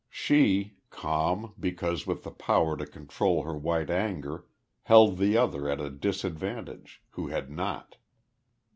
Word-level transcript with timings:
She, 0.09 0.77
calm, 0.89 1.53
because 1.59 2.07
with 2.07 2.23
the 2.23 2.31
power 2.31 2.75
to 2.75 2.87
control 2.87 3.43
her 3.43 3.55
white 3.55 3.91
anger, 3.91 4.47
held 4.81 5.19
the 5.19 5.37
other 5.37 5.69
at 5.69 5.79
a 5.79 5.91
disadvantage, 5.91 7.03
who 7.11 7.27
had 7.27 7.51
not. 7.51 7.97